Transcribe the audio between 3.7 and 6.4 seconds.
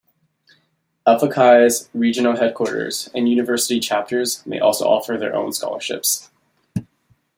chapters may also offer their own scholarships.